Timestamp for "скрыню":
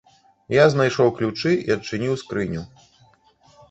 2.25-2.69